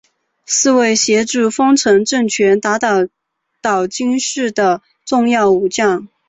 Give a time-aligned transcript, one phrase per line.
[0.47, 3.07] 是为协助丰臣政权打倒
[3.61, 6.07] 岛津氏的重要武将。